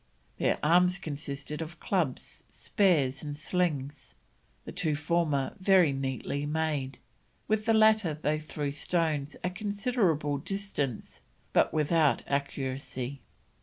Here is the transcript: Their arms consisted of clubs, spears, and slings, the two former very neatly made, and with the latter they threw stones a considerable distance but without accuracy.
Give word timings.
Their 0.39 0.57
arms 0.63 0.97
consisted 0.97 1.61
of 1.61 1.79
clubs, 1.79 2.43
spears, 2.49 3.21
and 3.21 3.37
slings, 3.37 4.15
the 4.65 4.71
two 4.71 4.95
former 4.95 5.53
very 5.59 5.93
neatly 5.93 6.47
made, 6.47 6.95
and 6.95 6.99
with 7.47 7.67
the 7.67 7.73
latter 7.75 8.15
they 8.15 8.39
threw 8.39 8.71
stones 8.71 9.35
a 9.43 9.51
considerable 9.51 10.39
distance 10.39 11.21
but 11.53 11.71
without 11.71 12.23
accuracy. 12.25 13.21